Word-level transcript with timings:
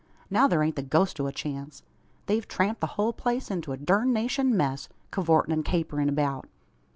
Now 0.31 0.47
thur 0.47 0.63
ain't 0.63 0.75
the 0.77 0.81
ghost 0.81 1.19
o' 1.21 1.27
a 1.27 1.31
chance. 1.31 1.83
They've 2.25 2.47
tramped 2.47 2.81
the 2.81 2.87
hul 2.97 3.13
place 3.13 3.51
into 3.51 3.71
a 3.71 3.77
durnationed 3.77 4.49
mess, 4.51 4.89
cuvortin' 5.11 5.53
and 5.53 5.63
caperin' 5.63 6.09
abeout. 6.09 6.45